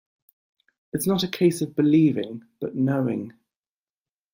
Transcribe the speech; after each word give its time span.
It's 0.93 1.05
not 1.05 1.21
a 1.21 1.27
case 1.27 1.61
of 1.61 1.75
believing, 1.75 2.43
but 2.59 2.73
knowing. 2.75 3.33